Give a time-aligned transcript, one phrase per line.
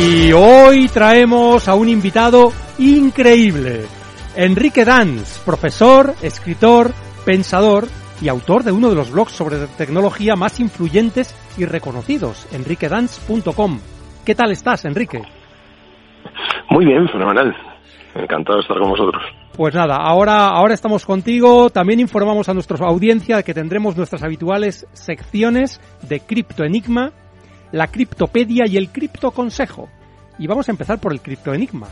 [0.00, 3.84] Y hoy traemos a un invitado increíble,
[4.36, 6.92] Enrique Danz, profesor, escritor,
[7.24, 7.88] pensador
[8.20, 13.80] y autor de uno de los blogs sobre tecnología más influyentes y reconocidos, enriquedanz.com.
[14.24, 15.20] ¿Qué tal estás, Enrique?
[16.70, 17.52] Muy bien, fenomenal.
[18.14, 19.20] Encantado de estar con vosotros.
[19.56, 21.70] Pues nada, ahora, ahora estamos contigo.
[21.70, 27.10] También informamos a nuestra audiencia de que tendremos nuestras habituales secciones de Cripto Enigma,
[27.72, 29.88] la Criptopedia y el Cripto Consejo.
[30.38, 31.88] Y vamos a empezar por el Cripto Enigma.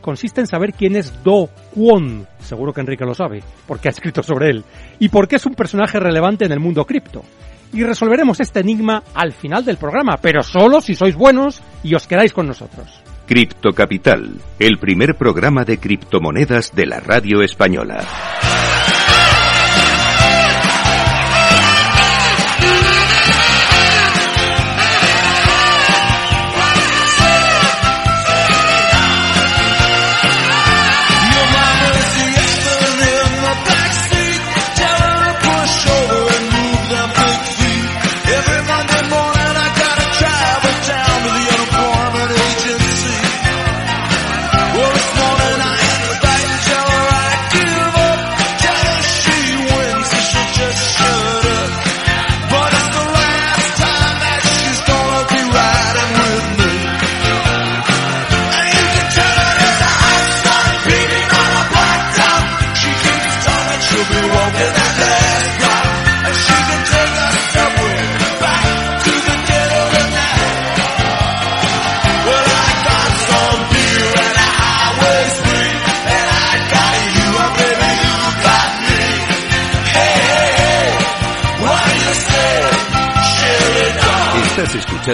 [0.00, 4.22] Consiste en saber quién es Do Kwon, seguro que Enrique lo sabe, porque ha escrito
[4.22, 4.64] sobre él,
[4.98, 7.22] y por qué es un personaje relevante en el mundo cripto.
[7.72, 12.06] Y resolveremos este enigma al final del programa, pero solo si sois buenos y os
[12.06, 13.00] quedáis con nosotros.
[13.26, 18.04] Cripto Capital, el primer programa de criptomonedas de la radio española.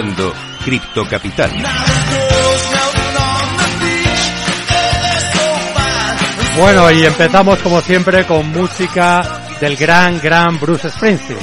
[0.01, 0.33] Escuchando
[1.09, 1.51] Capital.
[6.57, 9.23] Bueno, y empezamos como siempre con música
[9.59, 11.39] del gran, gran Bruce Springsteen.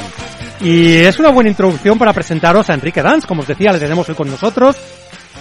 [0.61, 4.09] Y es una buena introducción para presentaros a Enrique Danz, como os decía, le tenemos
[4.09, 4.77] hoy con nosotros,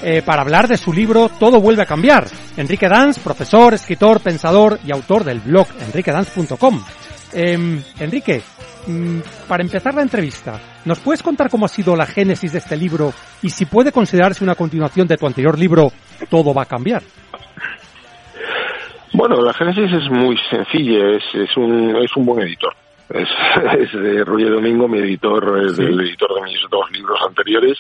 [0.04, 2.28] eh, para hablar de su libro Todo vuelve a cambiar.
[2.56, 6.84] Enrique Danz, profesor, escritor, pensador y autor del blog enriquedanz.com.
[7.34, 8.42] Eh, Enrique,
[8.86, 12.76] mm, para empezar la entrevista, ¿nos puedes contar cómo ha sido la génesis de este
[12.78, 15.92] libro y si puede considerarse una continuación de tu anterior libro
[16.30, 17.04] Todo va a cambiar?
[19.14, 22.74] Bueno, la génesis es muy sencilla, es, es, un, es un buen editor.
[23.10, 23.28] Es,
[23.80, 25.84] es de Roger Domingo, mi editor, es Sí.
[25.84, 27.78] el editor de mis dos libros anteriores,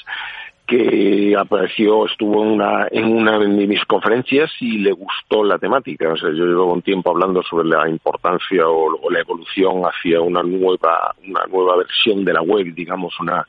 [0.68, 6.12] que apareció, estuvo en una, en una de mis conferencias y le gustó la temática.
[6.12, 10.20] O sea, yo llevo un tiempo hablando sobre la importancia o, o la evolución hacia
[10.20, 13.48] una nueva, una nueva versión de la web, digamos, una,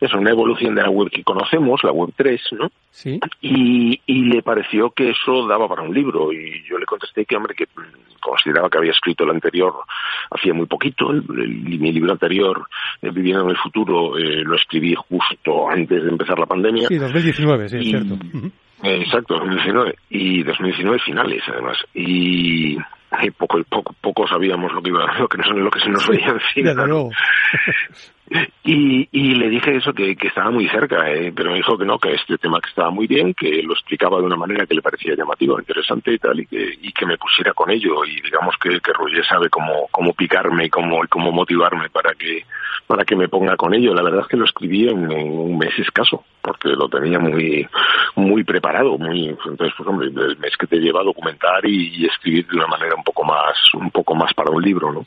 [0.00, 2.68] es una evolución de la web que conocemos, la web 3, ¿no?
[2.90, 3.18] Sí.
[3.40, 7.36] y, y le pareció que eso daba para un libro y yo le contesté que
[7.36, 9.72] hombre que mm, consideraba que había escrito el anterior
[10.30, 12.66] hacía muy poquito el, el- mi libro anterior
[13.02, 16.96] eh, viviendo en el futuro eh, lo escribí justo antes de empezar la pandemia Sí,
[16.98, 18.14] 2019, sí, es Y- cierto.
[18.82, 24.90] Eh, Exacto, 2019 y 2019 finales además y, y poco poco poco sabíamos lo que
[24.90, 27.10] iba lo que nos, lo que se nos veía encima luego.
[28.64, 31.84] y, y le dije eso, que, que estaba muy cerca, eh, pero me dijo que
[31.84, 34.74] no, que este tema que estaba muy bien, que lo explicaba de una manera que
[34.74, 38.04] le parecía llamativo, interesante y tal, y que, y que me pusiera con ello.
[38.04, 42.44] Y digamos que, que Roger sabe cómo, cómo picarme y cómo, cómo motivarme para que,
[42.86, 43.94] para que me ponga con ello.
[43.94, 47.66] La verdad es que lo escribí en, en un mes escaso, porque lo tenía muy,
[48.16, 52.06] muy preparado, muy, entonces, pues hombre, el mes que te lleva a documentar y, y
[52.06, 55.06] escribir de una manera un poco más, un poco más para un libro, ¿no?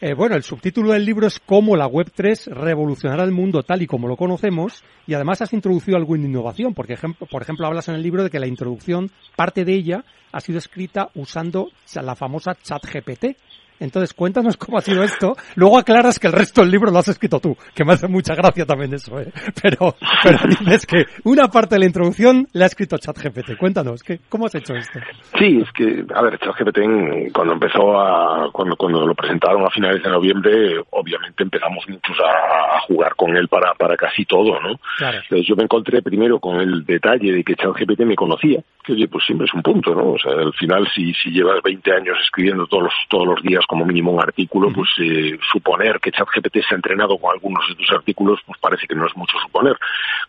[0.00, 3.86] Eh, bueno, el subtítulo del libro es Cómo la Web3 revolucionará el mundo tal y
[3.86, 7.88] como lo conocemos y además has introducido algo de innovación, porque ejemplo, por ejemplo hablas
[7.88, 12.16] en el libro de que la introducción, parte de ella, ha sido escrita usando la
[12.16, 13.36] famosa ChatGPT.
[13.80, 15.36] Entonces, cuéntanos cómo ha sido esto.
[15.56, 18.34] Luego aclaras que el resto del libro lo has escrito tú, que me hace mucha
[18.34, 19.32] gracia también eso, ¿eh?
[19.62, 23.56] Pero, pero dices que una parte de la introducción la ha escrito ChatGPT.
[23.58, 24.98] Cuéntanos, ¿qué, ¿cómo has hecho esto?
[25.38, 30.02] Sí, es que, a ver, ChatGPT cuando empezó a, cuando, cuando lo presentaron a finales
[30.02, 34.78] de noviembre, obviamente empezamos muchos a, jugar con él para, para casi todo, ¿no?
[34.98, 35.18] Claro.
[35.22, 39.08] Entonces yo me encontré primero con el detalle de que ChatGPT me conocía, que oye,
[39.08, 40.12] pues siempre es un punto, ¿no?
[40.12, 43.63] O sea, al final si, si llevas 20 años escribiendo todos los, todos los días
[43.66, 47.74] como mínimo un artículo, pues eh, suponer que ChatGPT se ha entrenado con algunos de
[47.74, 49.76] tus artículos, pues parece que no es mucho suponer.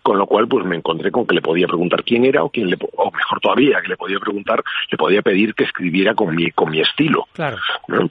[0.01, 2.69] Con lo cual, pues me encontré con que le podía preguntar quién era o quién
[2.69, 6.51] le, o mejor todavía, que le podía preguntar, le podía pedir que escribiera con mi,
[6.51, 7.25] con mi estilo.
[7.33, 7.57] Claro.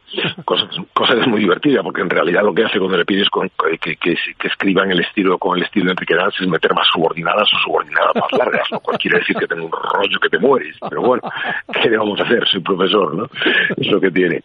[0.44, 3.78] Cosa, cosa es muy divertida, porque en realidad lo que hace cuando le pides que,
[3.78, 7.48] que, que, escriban el estilo con el estilo de Enrique Danz es meter más subordinadas
[7.54, 10.76] o subordinadas más largas, lo cual quiere decir que tengo un rollo que te mueres.
[10.88, 11.22] Pero bueno,
[11.72, 12.46] ¿qué le vamos a hacer?
[12.46, 13.28] Soy profesor, ¿no?
[13.76, 14.42] Es lo que tiene.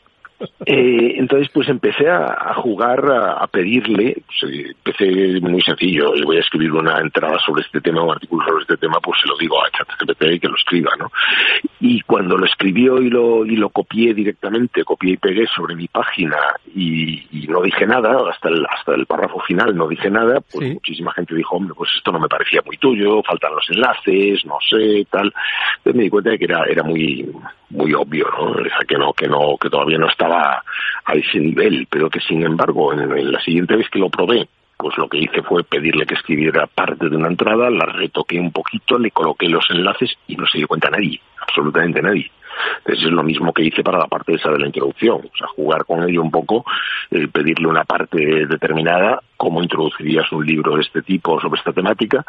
[0.66, 6.38] Eh, entonces, pues empecé a, jugar, a, pedirle, pues, eh, empecé muy sencillo, y voy
[6.38, 9.38] a escribir una entrada sobre este tema, un artículo sobre este tema, pues se lo
[9.38, 11.12] digo a ChatGPT y que lo escriba, ¿no?
[11.82, 15.88] Y cuando lo escribió y lo, y lo copié directamente, copié y pegué sobre mi
[15.88, 16.38] página
[16.76, 21.12] y, no dije nada, hasta el, hasta el párrafo final no dije nada, pues muchísima
[21.14, 25.06] gente dijo, hombre, pues esto no me parecía muy tuyo, faltan los enlaces, no sé,
[25.10, 25.34] tal.
[25.78, 27.28] Entonces me di cuenta de que era, era muy,
[27.72, 28.52] muy obvio, ¿no?
[28.52, 32.20] O sea, que no, que no, que todavía no estaba a ese nivel, pero que
[32.20, 34.48] sin embargo, en, la siguiente vez que lo probé,
[34.78, 38.52] pues lo que hice fue pedirle que escribiera parte de una entrada, la retoqué un
[38.52, 42.32] poquito, le coloqué los enlaces y no se dio cuenta nadie, absolutamente nadie.
[42.80, 45.48] Entonces es lo mismo que hice para la parte esa de la introducción, o sea,
[45.48, 46.66] jugar con ello un poco,
[47.12, 52.26] eh, pedirle una parte determinada, cómo introducirías un libro de este tipo sobre esta temática,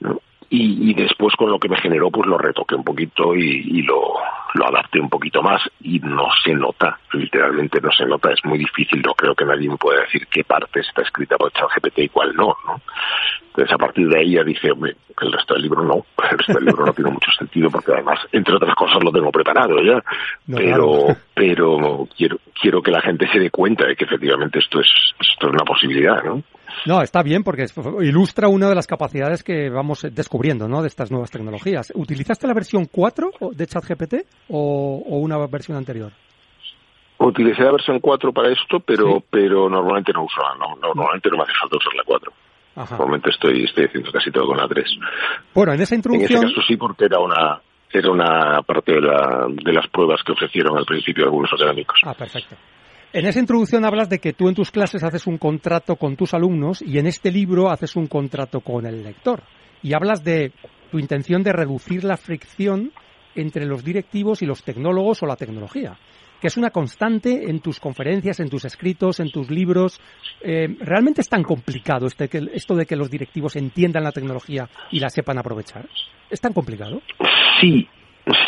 [0.00, 0.20] ¿no?
[0.50, 4.14] y, después con lo que me generó pues lo retoqué un poquito y, lo,
[4.56, 8.58] lo adapté un poquito más y no se nota, literalmente no se nota, es muy
[8.58, 12.08] difícil, no creo que nadie me pueda decir qué parte está escrita por ChatGPT y
[12.08, 12.80] cuál no, ¿no?
[13.48, 16.54] Entonces a partir de ahí ya dice, hombre, el resto del libro no, el resto
[16.54, 20.02] del libro no tiene mucho sentido porque además, entre otras cosas, lo tengo preparado ya,
[20.46, 24.88] pero, pero quiero, quiero que la gente se dé cuenta de que efectivamente esto es,
[25.20, 26.42] esto es una posibilidad, ¿no?
[26.86, 27.66] No, está bien porque
[28.02, 30.82] ilustra una de las capacidades que vamos descubriendo, ¿no?
[30.82, 31.92] De estas nuevas tecnologías.
[31.94, 34.14] ¿Utilizaste la versión 4 de ChatGPT
[34.48, 36.12] o, o una versión anterior?
[37.18, 41.44] Utilicé la versión 4 para esto, pero pero normalmente no uso, no, normalmente no me
[41.44, 42.32] hace falta usar la 4.
[42.76, 44.84] Normalmente estoy, estoy haciendo casi todo con la 3.
[45.54, 46.42] Bueno, en esa introducción...
[46.42, 47.58] En ese caso sí, porque era una,
[47.90, 51.98] era una parte de, la, de las pruebas que ofrecieron al principio algunos académicos.
[52.04, 52.54] Ah, perfecto.
[53.16, 56.34] En esa introducción hablas de que tú en tus clases haces un contrato con tus
[56.34, 59.42] alumnos y en este libro haces un contrato con el lector.
[59.82, 60.52] Y hablas de
[60.90, 62.92] tu intención de reducir la fricción
[63.34, 65.98] entre los directivos y los tecnólogos o la tecnología,
[66.42, 69.98] que es una constante en tus conferencias, en tus escritos, en tus libros.
[70.42, 75.00] Eh, ¿Realmente es tan complicado este, esto de que los directivos entiendan la tecnología y
[75.00, 75.88] la sepan aprovechar?
[76.28, 77.00] ¿Es tan complicado?
[77.62, 77.88] Sí,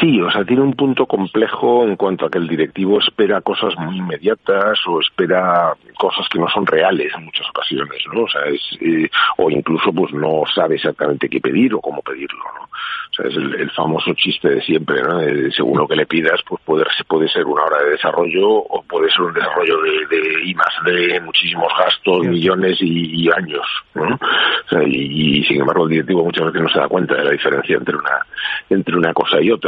[0.00, 3.76] Sí, o sea, tiene un punto complejo en cuanto a que el directivo espera cosas
[3.78, 8.22] muy inmediatas o espera cosas que no son reales en muchas ocasiones, ¿no?
[8.22, 12.42] O sea, es, eh, o incluso pues no sabe exactamente qué pedir o cómo pedirlo,
[12.58, 12.64] ¿no?
[12.64, 15.20] O sea, es el, famoso chiste de siempre, ¿no?
[15.52, 19.08] según lo que le pidas, pues puede, puede ser una hora de desarrollo o puede
[19.10, 24.14] ser un desarrollo de, de I más de muchísimos gastos, millones y, años, ¿no?
[24.14, 27.24] O sea, y, y sin embargo el directivo muchas veces no se da cuenta de
[27.24, 28.26] la diferencia entre una
[28.70, 29.67] entre una cosa y otra.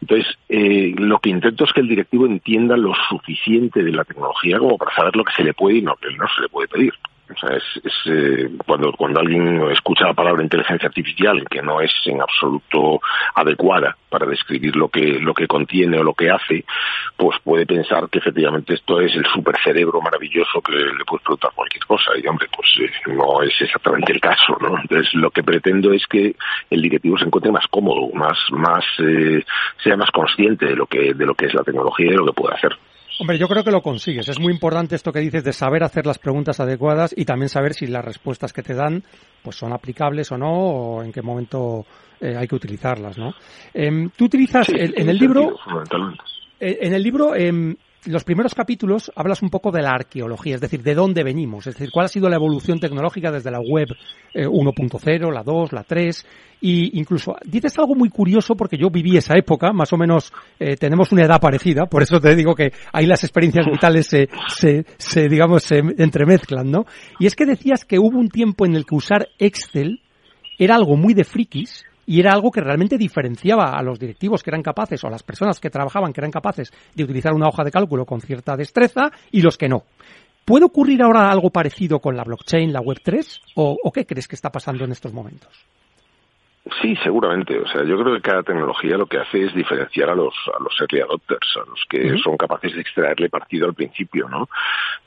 [0.00, 4.58] Entonces, eh, lo que intento es que el directivo entienda lo suficiente de la tecnología
[4.58, 6.68] como para saber lo que se le puede y no, que no se le puede
[6.68, 6.92] pedir.
[7.34, 11.92] O sea, es, eh, cuando, cuando alguien escucha la palabra inteligencia artificial, que no es
[12.06, 13.00] en absoluto
[13.34, 16.64] adecuada para describir lo que, lo que contiene o lo que hace,
[17.16, 21.84] pues puede pensar que efectivamente esto es el supercerebro maravilloso que le puede preguntar cualquier
[21.86, 22.12] cosa.
[22.22, 24.78] Y hombre, pues eh, no es exactamente el caso, ¿no?
[24.78, 26.36] Entonces lo que pretendo es que
[26.70, 29.44] el directivo se encuentre más cómodo, más, más, eh,
[29.82, 32.26] sea más consciente de lo que, de lo que es la tecnología y de lo
[32.26, 32.76] que puede hacer.
[33.22, 34.28] Hombre, yo creo que lo consigues.
[34.28, 37.72] Es muy importante esto que dices de saber hacer las preguntas adecuadas y también saber
[37.72, 39.04] si las respuestas que te dan
[39.44, 41.86] pues son aplicables o no o en qué momento
[42.20, 43.32] eh, hay que utilizarlas, ¿no?
[43.72, 45.54] Em, tú utilizas en, el libro,
[46.58, 50.60] eh, en el libro em, los primeros capítulos hablas un poco de la arqueología, es
[50.60, 53.88] decir, de dónde venimos, es decir, cuál ha sido la evolución tecnológica desde la web
[54.34, 56.26] 1.0, eh, la 2, la 3,
[56.60, 60.76] y incluso dices algo muy curioso porque yo viví esa época, más o menos eh,
[60.76, 64.84] tenemos una edad parecida, por eso te digo que ahí las experiencias vitales se, se,
[64.96, 66.86] se, digamos, se entremezclan, ¿no?
[67.18, 70.00] Y es que decías que hubo un tiempo en el que usar Excel
[70.58, 74.50] era algo muy de frikis y era algo que realmente diferenciaba a los directivos que
[74.50, 77.64] eran capaces o a las personas que trabajaban que eran capaces de utilizar una hoja
[77.64, 79.84] de cálculo con cierta destreza y los que no.
[80.44, 83.40] ¿Puede ocurrir ahora algo parecido con la blockchain, la Web3?
[83.54, 85.66] ¿O, o qué crees que está pasando en estos momentos?
[86.80, 87.58] Sí, seguramente.
[87.58, 90.62] O sea, yo creo que cada tecnología lo que hace es diferenciar a los a
[90.62, 94.48] los early adopters, a los que son capaces de extraerle partido al principio, ¿no?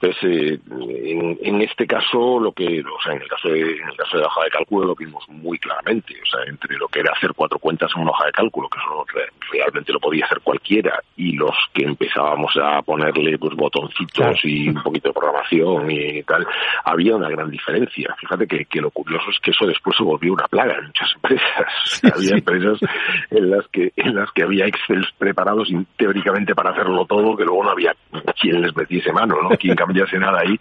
[0.02, 3.88] Entonces, eh, en, en, este caso, lo que, o sea, en el caso de en
[3.88, 6.16] el caso de la hoja de cálculo lo vimos muy claramente.
[6.22, 8.80] O sea, entre lo que era hacer cuatro cuentas en una hoja de cálculo, que
[8.80, 9.06] eso
[9.54, 14.84] realmente lo podía hacer cualquiera, y los que empezábamos a ponerle pues botoncitos y un
[14.84, 16.46] poquito de programación y tal,
[16.84, 18.14] había una gran diferencia.
[18.20, 21.10] Fíjate que, que lo curioso es que eso después se volvió una plaga en muchas
[21.16, 21.45] empresas
[22.16, 22.80] había empresas
[23.30, 27.64] en las que en las que había Excel preparados teóricamente para hacerlo todo, que luego
[27.64, 27.96] no había
[28.40, 29.50] quien les metiese mano, ¿no?
[29.58, 30.58] Quien cambiase nada ahí,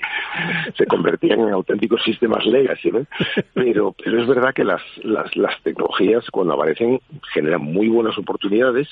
[0.77, 3.07] se convertían en auténticos sistemas legacy, ¿no?
[3.55, 7.01] Pero, pero es verdad que las, las, las tecnologías cuando aparecen
[7.33, 8.89] generan muy buenas oportunidades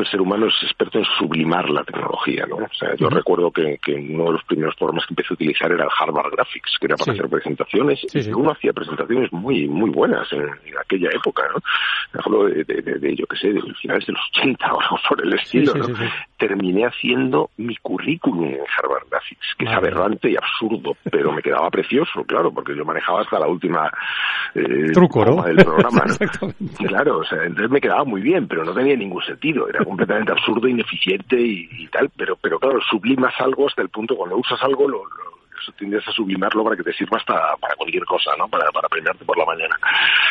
[0.00, 2.56] el ser humano es experto en sublimar la tecnología, ¿no?
[2.56, 5.72] O sea, yo recuerdo que, que, uno de los primeros programas que empecé a utilizar
[5.72, 9.90] era el Harvard Graphics, que era para hacer presentaciones, y uno hacía presentaciones muy muy
[9.90, 10.48] buenas en,
[10.80, 11.60] aquella época, ¿no?
[12.24, 15.24] Hablo de, de, de, yo qué sé, de finales de los 80 o algo por
[15.24, 15.86] el estilo, ¿no?
[16.38, 21.70] Terminé haciendo mi currículum en Harvard Graphics, que es aberrante y absurdo, pero me quedaba
[21.70, 23.90] precioso, claro, porque yo manejaba hasta la última
[24.54, 25.42] eh, Truco, ¿no?
[25.42, 26.54] del programa, ¿no?
[26.86, 30.32] Claro, o sea, entonces me quedaba muy bien, pero no tenía ningún sentido, era completamente
[30.32, 34.62] absurdo, ineficiente y, y, tal, pero, pero claro, sublimas algo hasta el punto cuando usas
[34.62, 35.36] algo lo, lo
[35.76, 38.48] tiendes a sublimarlo para que te sirva hasta para cualquier cosa, ¿no?
[38.48, 39.76] Para, para premiarte por la mañana.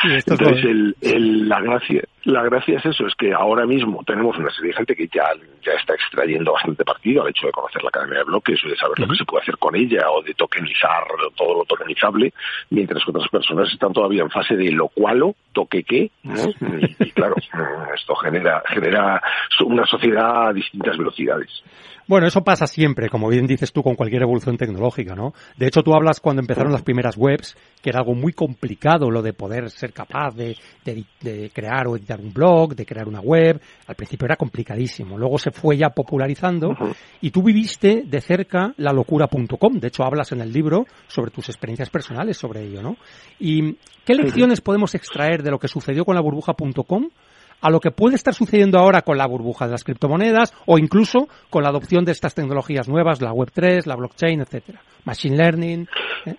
[0.03, 4.50] Entonces, el, el, la gracia la gracia es eso, es que ahora mismo tenemos una
[4.50, 5.25] serie de gente que ya,
[5.63, 8.75] ya está extrayendo bastante partido al hecho de conocer la cadena de bloques, o de
[8.75, 11.03] saber lo que se puede hacer con ella, o de tokenizar
[11.36, 12.34] todo lo tokenizable,
[12.72, 17.12] mientras que otras personas están todavía en fase de lo cual toque qué, y, y
[17.12, 17.36] claro,
[17.96, 19.22] esto genera, genera
[19.63, 21.63] una sociedad a distintas velocidades.
[22.08, 25.34] Bueno, eso pasa siempre, como bien dices tú, con cualquier evolución tecnológica, ¿no?
[25.58, 29.24] De hecho, tú hablas cuando empezaron las primeras webs, que era algo muy complicado lo
[29.24, 33.19] de poder ser capaz de, de, de crear o editar un blog, de crear una
[33.19, 33.60] web.
[33.88, 35.17] Al principio era complicadísimo.
[35.17, 36.95] Luego se fue ya popularizando uh -huh.
[37.22, 39.79] y tú viviste de cerca la locura.com.
[39.79, 42.98] De hecho, hablas en el libro sobre tus experiencias personales sobre ello, ¿no?
[43.39, 47.10] ¿Y qué lecciones podemos extraer de lo que sucedió con la burbuja.com?
[47.62, 51.27] a lo que puede estar sucediendo ahora con la burbuja de las criptomonedas o incluso
[51.50, 55.88] con la adopción de estas tecnologías nuevas, la Web3, la blockchain, etcétera, machine learning.
[56.25, 56.36] ¿eh?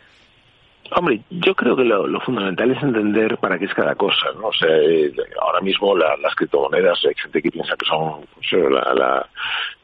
[0.92, 4.48] Hombre, yo creo que lo, lo, fundamental es entender para qué es cada cosa, ¿no?
[4.48, 8.70] O sea, eh, ahora mismo la, las criptomonedas, hay gente que piensa que son pues,
[8.70, 9.28] la, la,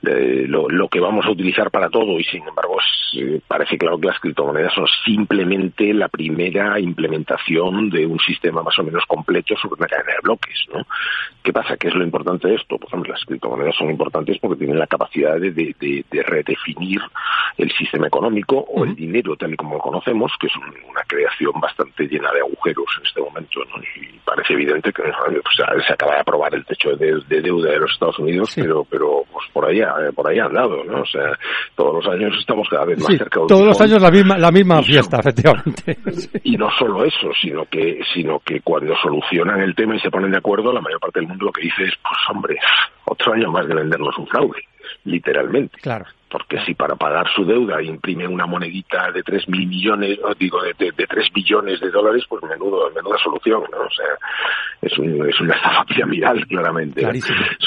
[0.00, 3.78] de lo, lo, que vamos a utilizar para todo y sin embargo es, eh, parece
[3.78, 9.04] claro que las criptomonedas son simplemente la primera implementación de un sistema más o menos
[9.06, 10.86] completo sobre una cadena de bloques, ¿no?
[11.42, 11.76] ¿Qué pasa?
[11.76, 12.78] ¿Qué es lo importante de esto?
[12.78, 17.00] Por ejemplo, las criptomonedas son importantes porque tienen la capacidad de, de, de, de redefinir
[17.56, 21.02] el sistema económico o el dinero tal y como lo conocemos, que es un, una
[21.06, 23.82] creación bastante llena de agujeros en este momento, ¿no?
[23.96, 27.92] Y parece evidente que se acaba de aprobar el techo de, de deuda de los
[27.92, 28.62] Estados Unidos, sí.
[28.62, 31.00] pero, pero pues por allá eh, por ahí han dado, ¿no?
[31.00, 31.32] O sea,
[31.74, 34.38] todos los años estamos cada vez más sí, cerca de Todos los años la misma,
[34.38, 35.98] la misma fiesta, efectivamente.
[36.44, 40.30] Y no solo eso, sino que, sino que cuando solucionan el tema y se ponen
[40.30, 42.58] de acuerdo, la mayor parte del mundo lo que dice es, pues hombre,
[43.04, 44.62] otro año más de vendernos un fraude,
[45.04, 45.78] literalmente.
[45.80, 50.62] Claro porque si para pagar su deuda imprime una monedita de tres mil millones, digo,
[50.62, 53.80] de, de, de tres billones de dólares, pues menudo, menuda solución, ¿no?
[53.80, 54.06] O sea,
[54.80, 57.02] es, un, es una estafa piramidal, claramente.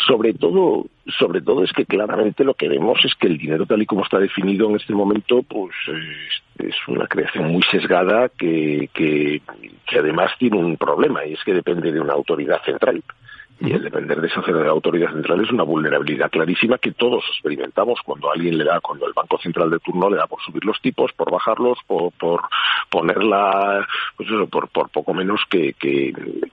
[0.08, 0.88] Sobre todo,
[1.20, 4.04] sobre todo es que claramente lo que vemos es que el dinero tal y como
[4.04, 9.44] está definido en este momento, pues es, es una creación muy sesgada que, que,
[9.86, 13.04] que además tiene un problema y es que depende de una autoridad central.
[13.60, 18.30] Y el depender de esa autoridad central es una vulnerabilidad clarísima que todos experimentamos cuando
[18.30, 21.14] alguien le da, cuando el Banco Central de turno le da por subir los tipos,
[21.14, 22.42] por bajarlos, por, por
[22.90, 25.74] ponerla, pues eso, por, por poco menos que,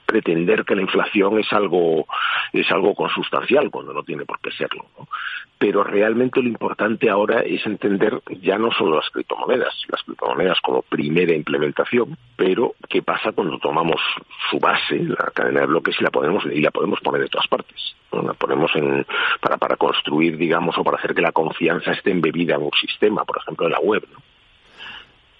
[0.07, 2.07] pretender que la inflación es algo,
[2.53, 4.85] es algo consustancial cuando no tiene por qué serlo.
[4.97, 5.09] ¿no?
[5.59, 10.83] Pero realmente lo importante ahora es entender ya no solo las criptomonedas, las criptomonedas como
[10.83, 14.01] primera implementación, pero qué pasa cuando tomamos
[14.51, 17.29] su base, la cadena de bloques, y la podemos, y la podemos podemos poner de
[17.29, 17.95] todas partes.
[18.13, 19.07] La ponemos en,
[19.41, 23.25] para, para construir, digamos, o para hacer que la confianza esté embebida en un sistema,
[23.25, 24.07] por ejemplo, en la web.
[24.13, 24.19] ¿no?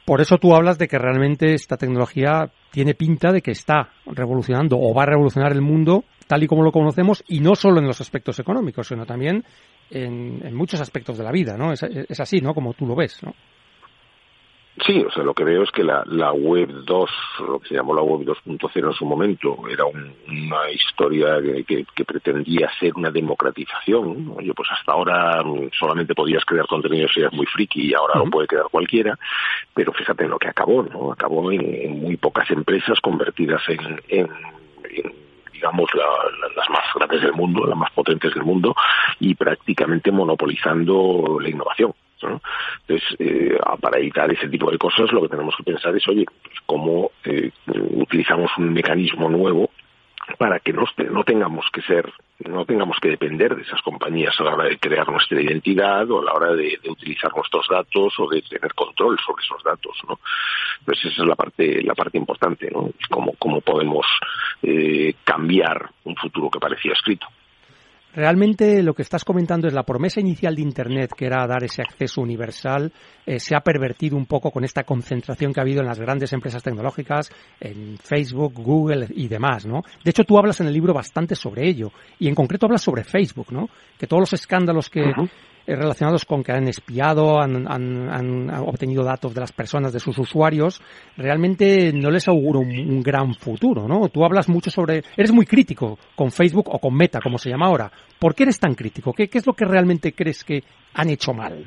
[0.05, 4.77] Por eso tú hablas de que realmente esta tecnología tiene pinta de que está revolucionando
[4.81, 7.87] o va a revolucionar el mundo tal y como lo conocemos y no solo en
[7.87, 9.45] los aspectos económicos, sino también
[9.91, 11.73] en, en muchos aspectos de la vida, ¿no?
[11.73, 12.55] Es, es, así, ¿no?
[12.55, 13.35] Como tú lo ves, ¿no?
[14.85, 17.11] Sí, o sea, lo que veo es que la, la Web 2,
[17.47, 22.05] lo que se llamó la Web 2.0 en su momento, era una historia que, que,
[22.05, 24.35] pretendía ser una democratización.
[24.37, 25.41] Oye, pues hasta ahora
[25.79, 29.17] solamente podías crear contenido si eras muy friki y ahora lo puede crear cualquiera.
[29.73, 31.13] Pero fíjate en lo que acabó, ¿no?
[31.13, 34.29] Acabó en, muy pocas empresas convertidas en, en,
[35.53, 38.75] digamos, las más grandes del mundo, las más potentes del mundo,
[39.21, 41.95] y prácticamente monopolizando la innovación.
[42.23, 46.25] Entonces, eh, para evitar ese tipo de cosas, lo que tenemos que pensar es, oye,
[46.25, 47.51] pues, cómo eh,
[47.95, 49.71] utilizamos un mecanismo nuevo
[50.39, 50.85] para que no,
[51.25, 52.13] tengamos que ser,
[52.47, 56.21] no tengamos que depender de esas compañías a la hora de crear nuestra identidad o
[56.21, 60.21] a la hora de, utilizar nuestros datos o de tener control sobre esos datos, ¿no?
[60.85, 62.91] Pues esa es la parte, la parte importante, ¿no?
[63.11, 64.07] Cómo, cómo podemos
[64.63, 67.27] eh, cambiar un futuro que parecía escrito.
[68.15, 71.81] Realmente lo que estás comentando es la promesa inicial de Internet, que era dar ese
[71.81, 72.93] acceso universal,
[73.25, 76.33] eh, se ha pervertido un poco con esta concentración que ha habido en las grandes
[76.35, 79.83] empresas tecnológicas, en Facebook, Google y demás, ¿no?
[80.05, 83.05] De hecho, tú hablas en el libro bastante sobre ello, y en concreto hablas sobre
[83.05, 83.71] Facebook, ¿no?
[83.99, 85.13] Que todos los escándalos que,
[85.67, 90.81] relacionados con que han espiado, han, obtenido datos de las personas, de sus usuarios,
[91.17, 94.09] realmente no les auguro un, gran futuro, ¿no?
[94.09, 97.67] Tú hablas mucho sobre, eres muy crítico con Facebook o con Meta, como se llama
[97.67, 97.91] ahora.
[98.19, 99.13] ¿Por qué eres tan crítico?
[99.13, 100.63] ¿Qué, qué es lo que realmente crees que
[100.95, 101.65] han hecho mal?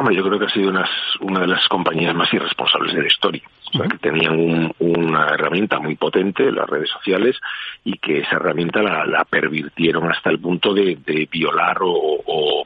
[0.00, 0.72] Hombre, yo creo que ha sido
[1.20, 3.42] una de las compañías más irresponsables de la historia.
[3.66, 7.36] O sea, que tenían una herramienta muy potente, las redes sociales,
[7.84, 10.96] y que esa herramienta la, pervirtieron hasta el punto de,
[11.30, 12.64] violar o,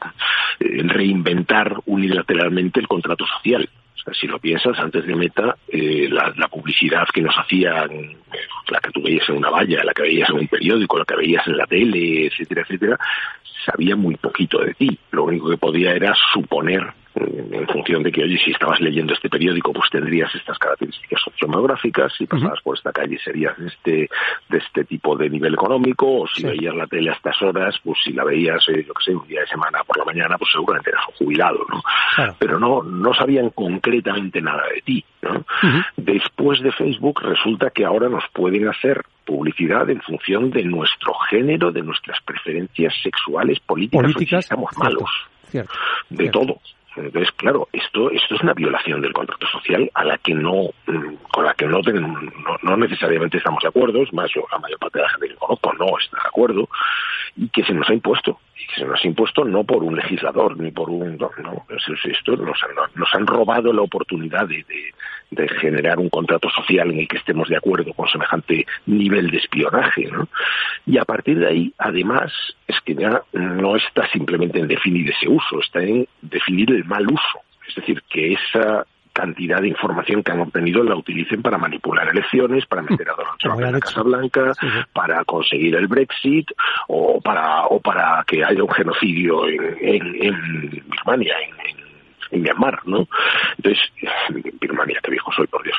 [0.61, 3.67] eh, reinventar unilateralmente el contrato social.
[3.95, 8.17] O sea, si lo piensas, antes de Meta, eh, la, publicidad que nos hacían, eh,
[8.69, 11.17] la que tú veías en una valla, la que veías en un periódico, la que
[11.17, 12.97] veías en la tele, etcétera, etcétera,
[13.65, 14.97] sabía muy poquito de ti.
[15.11, 19.29] Lo único que podía era suponer en función de que, oye, si estabas leyendo este
[19.29, 24.09] periódico, pues tendrías estas características sociomográficas, si pasabas por esta calle serías de este,
[24.49, 27.99] de este tipo de nivel económico, o si veías la tele a estas horas, pues
[28.03, 30.51] si la veías, eh, yo que sé, un día de semana por la mañana, pues
[30.51, 31.81] seguramente eras un jubilado, ¿no?
[32.37, 35.45] Pero no, no sabían concretamente nada de ti, ¿no?
[35.95, 41.71] Después de Facebook resulta que ahora nos pueden hacer publicidad en función de nuestro género,
[41.71, 45.09] de nuestras preferencias sexuales, políticas, estamos malos.
[46.09, 46.59] de todo.
[46.95, 51.15] Entonces, claro, esto, esto es una violación del contrato social a la que no, mm,
[51.31, 51.79] con la que no,
[52.63, 55.35] no, necesariamente estamos de acuerdo, es más, yo, la mayor parte de la gente que
[55.35, 56.69] conozco no está de acuerdo,
[57.35, 58.39] y que se nos ha impuesto,
[58.75, 61.29] se nos ha impuesto no por un legislador, ni por un, no,
[61.69, 64.65] esto nos han, nos han robado la oportunidad de,
[65.31, 69.37] de, generar un contrato social en el que estemos de acuerdo con semejante nivel de
[69.37, 70.27] espionaje, ¿no?
[70.85, 72.31] Y a partir de ahí, además,
[72.67, 77.05] es que ya no está simplemente en definir ese uso, está en definir el mal
[77.07, 77.39] uso.
[77.67, 78.85] Es decir, que esa
[79.15, 83.37] cantidad de información que han obtenido la utilicen para manipular elecciones, para meter a Donald
[83.39, 84.51] Trump en la Casa Blanca,
[84.91, 86.51] para conseguir el Brexit
[86.89, 91.74] o para o para que haya un genocidio en, en, en Birmania, en,
[92.35, 93.07] en Myanmar, ¿no?
[93.57, 93.81] Entonces,
[94.59, 95.77] Birmania, qué viejo soy, por Dios.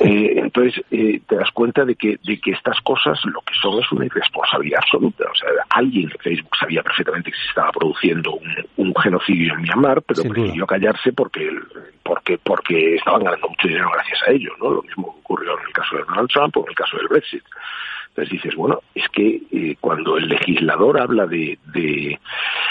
[0.00, 3.80] Eh, entonces, eh, te das cuenta de que, de que estas cosas lo que son
[3.82, 5.24] es una irresponsabilidad absoluta.
[5.30, 8.38] O sea, alguien en Facebook sabía perfectamente que se estaba produciendo
[8.76, 11.48] un, genocidio en Myanmar, pero prefirió callarse porque,
[12.02, 14.70] porque, porque estaban ganando mucho dinero gracias a ello, ¿no?
[14.70, 17.44] Lo mismo ocurrió en el caso de Donald Trump o en el caso del Brexit.
[18.16, 22.18] Entonces dices, bueno, es que eh, cuando el legislador habla de, de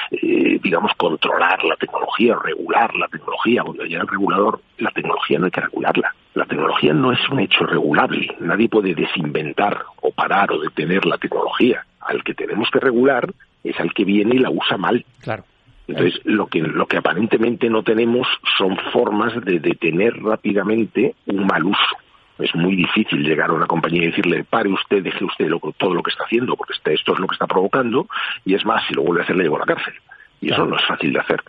[0.10, 5.46] eh, digamos, controlar la tecnología, regular la tecnología, cuando llega el regulador, la tecnología no
[5.46, 6.16] hay que regularla.
[6.34, 8.36] La tecnología no es un hecho regulable.
[8.40, 11.86] Nadie puede desinventar o parar o detener la tecnología.
[12.00, 13.32] Al que tenemos que regular
[13.64, 15.06] es al que viene y la usa mal.
[15.22, 15.44] Claro.
[15.88, 18.28] Entonces, lo que, lo que aparentemente no tenemos
[18.58, 21.98] son formas de detener rápidamente un mal uso
[22.40, 26.04] es muy difícil llegar a una compañía y decirle pare usted, deje usted todo lo
[26.04, 28.08] que está haciendo, porque este, esto es lo que está provocando,
[28.44, 29.94] y es más, si lo vuelve a hacer, le llevo a la cárcel.
[30.42, 31.42] Y eso no es fácil de hacer.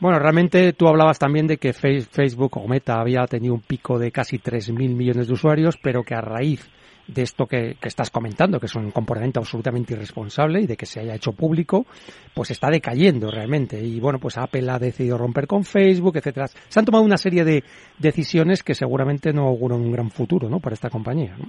[0.00, 4.12] Bueno, realmente tú hablabas también de que Facebook o Meta había tenido un pico de
[4.12, 6.70] casi 3.000 millones de usuarios, pero que a raíz
[7.08, 11.00] de esto que, estás comentando, que es un comportamiento absolutamente irresponsable y de que se
[11.00, 11.86] haya hecho público,
[12.34, 13.80] pues está decayendo realmente.
[13.80, 16.46] Y bueno, pues Apple ha decidido romper con Facebook, etcétera.
[16.46, 17.64] Se han tomado una serie de
[17.98, 20.60] decisiones que seguramente no auguran un gran futuro, ¿no?
[20.60, 21.48] Para esta compañía, ¿no?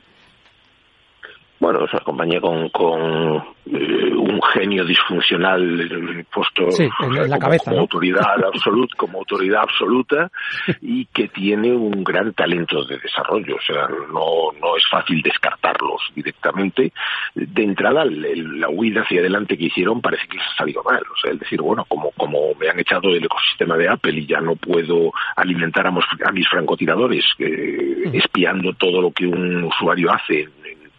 [1.60, 3.44] bueno, es compañía con, con
[4.40, 10.32] un genio disfuncional puesto en, la cabeza, como autoridad absoluta, como autoridad absoluta
[10.82, 13.56] y que tiene un gran talento de desarrollo.
[13.56, 16.94] O sea, no, no es fácil descartarlos directamente.
[17.36, 21.02] De entrada, la huida hacia adelante que hicieron parece que les ha salido mal.
[21.02, 24.26] O sea, el decir, bueno, como, como me han echado el ecosistema de Apple y
[24.26, 30.12] ya no puedo alimentar a, a mis francotiradores eh, espiando todo lo que un usuario
[30.12, 30.48] hace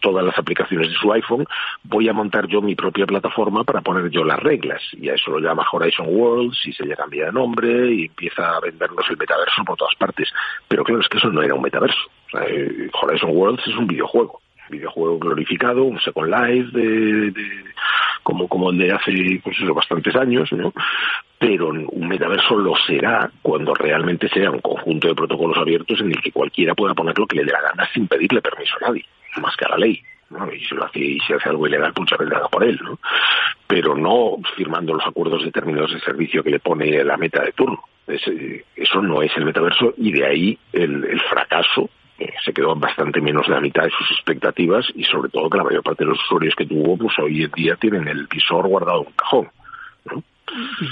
[0.01, 1.47] todas las aplicaciones de su iPhone,
[1.85, 4.83] voy a montar yo mi propia plataforma para poner yo las reglas.
[4.93, 8.57] Y a eso lo llama Horizon Worlds y se le cambia de nombre y empieza
[8.57, 10.29] a vendernos el metaverso por todas partes.
[10.69, 12.01] Pero claro, es que eso no era un metaverso.
[12.47, 17.35] Eh, Horizon Worlds es un videojuego videojuego glorificado, un Second Life de,
[18.23, 20.73] como, como el de hace pues eso, bastantes años, ¿no?
[21.39, 26.23] Pero un metaverso lo será cuando realmente sea un conjunto de protocolos abiertos en el
[26.23, 29.05] que cualquiera pueda poner lo que le dé la gana sin pedirle permiso a nadie
[29.41, 30.03] más que a la ley.
[30.31, 30.53] ¿no?
[30.53, 32.99] Y si lo hace y se hace algo ilegal, pues vendrá por él, ¿no?
[33.67, 37.53] Pero no firmando los acuerdos de términos de servicio que le pone la meta de
[37.53, 37.83] turno.
[38.07, 41.91] Eh, eso no es el metaverso y de ahí el, el fracaso
[42.45, 45.65] se quedó bastante menos de la mitad de sus expectativas y sobre todo que la
[45.65, 49.03] mayor parte de los usuarios que tuvo pues hoy en día tienen el visor guardado
[49.03, 49.49] en un cajón.
[50.07, 50.23] ¿no?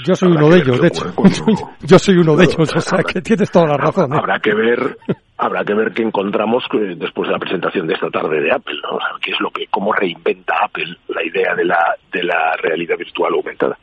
[0.05, 1.13] Yo soy uno de ellos, de hecho.
[1.81, 4.13] Yo soy uno de ellos, o sea que tienes toda la razón.
[4.13, 4.17] ¿eh?
[4.17, 4.97] Habrá que ver,
[5.39, 6.63] habrá que ver qué encontramos
[6.97, 8.99] después de la presentación de esta tarde de Apple, ¿no?
[9.21, 13.33] Qué es lo que, cómo reinventa Apple la idea de la, de la realidad virtual
[13.33, 13.77] aumentada.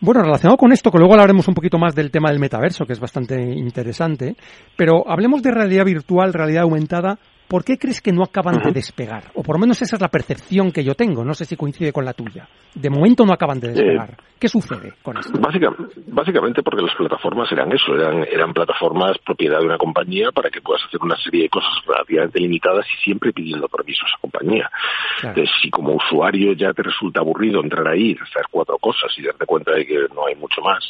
[0.00, 2.92] Bueno, relacionado con esto, que luego hablaremos un poquito más del tema del metaverso, que
[2.92, 4.36] es bastante interesante,
[4.76, 9.24] pero hablemos de realidad virtual, realidad aumentada, ¿por qué crees que no acaban de despegar?
[9.34, 11.92] O por lo menos esa es la percepción que yo tengo, no sé si coincide
[11.92, 12.48] con la tuya.
[12.74, 14.10] De momento no acaban de despegar.
[14.10, 15.38] Eh, ¿Qué sucede con esto?
[16.06, 20.60] básicamente porque las plataformas eran eso, eran, eran plataformas propiedad de una compañía para que
[20.60, 24.70] puedas hacer una serie de cosas relativamente limitadas y siempre pidiendo permiso a esa compañía.
[25.22, 29.46] Entonces, si como usuario ya te resulta aburrido entrar ahí, hacer cuatro cosas y darte
[29.46, 30.84] cuenta de que no hay mucho más,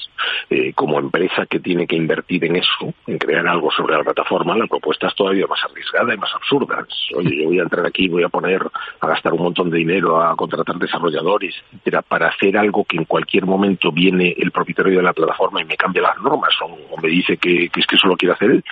[0.51, 4.57] eh, como empresa que tiene que invertir en eso, en crear algo sobre la plataforma,
[4.57, 6.89] la propuesta es todavía más arriesgada y más absurdas.
[7.15, 8.63] Oye, yo voy a entrar aquí, voy a poner,
[9.01, 13.05] a gastar un montón de dinero, a contratar desarrolladores, etcétera, para hacer algo que en
[13.05, 17.09] cualquier momento viene el propietario de la plataforma y me cambia las normas o, me
[17.09, 18.65] dice que, es que eso lo quiere hacer él,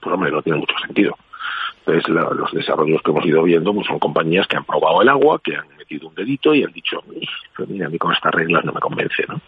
[0.00, 1.16] pues hombre, no tiene mucho sentido.
[1.84, 5.40] Entonces, los desarrollos que hemos ido viendo pues, son compañías que han probado el agua,
[5.42, 7.02] que han metido un dedito y han dicho,
[7.56, 9.40] pues mira, a mí con estas reglas no me convence, ¿no?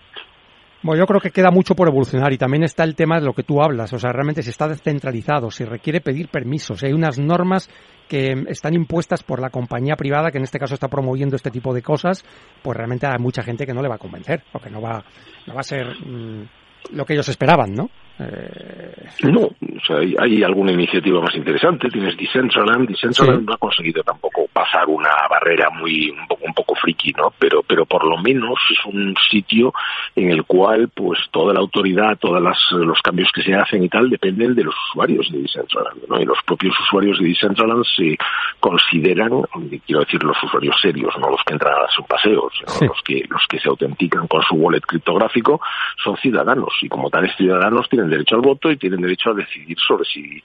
[0.85, 3.33] Bueno, yo creo que queda mucho por evolucionar y también está el tema de lo
[3.33, 6.92] que tú hablas, o sea, realmente si está descentralizado, si requiere pedir permisos, si hay
[6.92, 7.70] unas normas
[8.07, 11.73] que están impuestas por la compañía privada que en este caso está promoviendo este tipo
[11.73, 12.23] de cosas,
[12.62, 15.03] pues realmente hay mucha gente que no le va a convencer, o que no va,
[15.47, 16.49] no va a ser mm,
[16.92, 17.88] lo que ellos esperaban, ¿no?
[18.18, 19.09] Eh...
[19.24, 21.88] No, o sea, hay, alguna iniciativa más interesante.
[21.88, 22.88] Tienes Decentraland.
[22.88, 27.33] Decentraland no ha conseguido tampoco pasar una barrera muy un poco un poco friki, ¿no?
[27.38, 29.72] Pero pero por lo menos es un sitio
[30.14, 34.09] en el cual pues toda la autoridad, todos los cambios que se hacen y tal
[34.11, 36.20] dependen de los usuarios de Decentraland, ¿no?
[36.20, 38.16] Y los propios usuarios de Decentraland se
[38.61, 39.42] consideran,
[39.87, 43.24] quiero decir los usuarios serios, no los que entran a su paseo, sino los que
[43.29, 45.61] los que se autentican con su wallet criptográfico
[46.03, 49.76] son ciudadanos y como tales ciudadanos tienen derecho al voto y tienen derecho a decidir
[49.78, 50.42] sobre si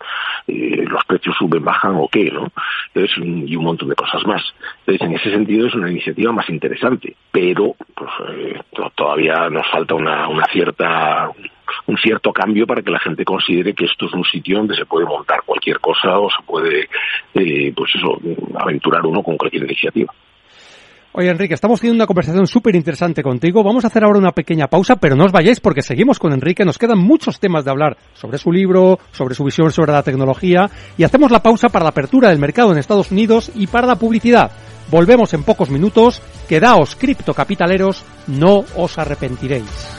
[0.48, 2.52] eh, los precios suben, bajan o qué, ¿no?
[2.94, 4.44] Entonces, y un montón de cosas más.
[4.86, 8.60] Entonces, en ese sentido es una iniciativa más interesante, pero pues, eh,
[8.96, 11.30] todavía nos falta una, una cierta
[11.86, 14.86] un cierto cambio para que la gente considere que esto es un sitio donde se
[14.86, 16.90] puede montar cualquier cosa o se puede,
[17.36, 18.20] eh, pues eso,
[18.58, 20.12] aventurar uno con cualquier iniciativa.
[21.12, 23.64] Oye, Enrique, estamos teniendo una conversación súper interesante contigo.
[23.64, 26.64] Vamos a hacer ahora una pequeña pausa, pero no os vayáis porque seguimos con Enrique.
[26.64, 30.70] Nos quedan muchos temas de hablar sobre su libro, sobre su visión sobre la tecnología
[30.98, 33.96] y hacemos la pausa para la apertura del mercado en Estados Unidos y para la
[33.96, 34.52] publicidad.
[34.92, 36.22] Volvemos en pocos minutos.
[36.48, 39.99] Quedaos criptocapitaleros, no os arrepentiréis.